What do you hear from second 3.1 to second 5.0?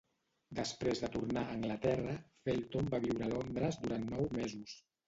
a Londres durant nou mesos.